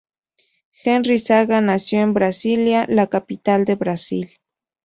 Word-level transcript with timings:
Henry 0.83 1.19
Zaga 1.19 1.61
nació 1.61 1.99
en 2.01 2.15
Brasilia, 2.15 2.87
la 2.89 3.05
capital 3.05 3.65
de 3.65 3.75
Brasil. 3.75 4.31